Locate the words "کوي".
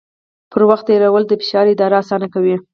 2.33-2.55